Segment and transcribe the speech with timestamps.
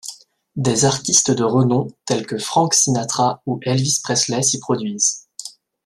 [0.55, 5.27] Des artistes de renom tels que Frank Sinatra ou Elvis Presley s'y produisent.